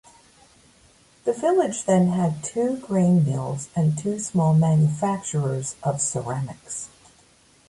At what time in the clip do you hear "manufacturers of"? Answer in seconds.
4.55-6.01